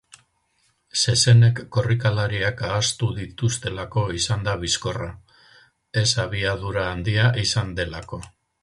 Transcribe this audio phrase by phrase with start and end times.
[1.01, 5.11] Zezenek korrikalariak ahaztu dituztelako izan da bizkorra,
[6.05, 8.23] ez abiadura handia izan delako.